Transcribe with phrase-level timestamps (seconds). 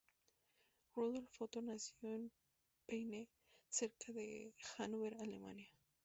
[0.95, 2.31] Rudolf Otto nació en
[2.87, 3.29] Peine,
[3.69, 5.69] cerca de Hanóver, Alemania.